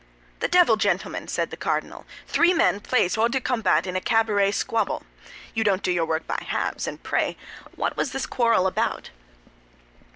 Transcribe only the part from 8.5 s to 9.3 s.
about?"